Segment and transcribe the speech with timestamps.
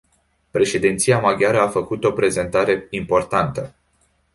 [0.51, 3.75] Președinția maghiară a făcut o prezentare importantă.